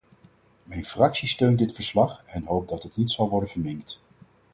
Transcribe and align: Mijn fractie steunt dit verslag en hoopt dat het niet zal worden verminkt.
Mijn 0.63 0.83
fractie 0.85 1.27
steunt 1.27 1.57
dit 1.57 1.71
verslag 1.73 2.23
en 2.25 2.45
hoopt 2.45 2.69
dat 2.69 2.83
het 2.83 2.95
niet 2.97 3.11
zal 3.11 3.29
worden 3.29 3.49
verminkt. 3.49 4.01